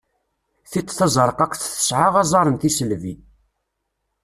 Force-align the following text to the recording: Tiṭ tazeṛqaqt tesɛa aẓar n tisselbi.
Tiṭ 0.71 0.89
tazeṛqaqt 0.97 1.61
tesɛa 1.73 2.07
aẓar 2.21 2.47
n 2.49 2.55
tisselbi. 2.61 3.13